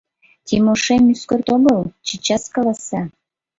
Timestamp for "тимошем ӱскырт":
0.45-1.47